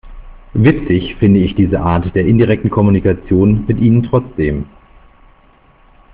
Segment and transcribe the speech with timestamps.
[0.55, 4.65] Witzig finde ich diese Art der indirekten Kommunikation mit Ihnen trotzdem!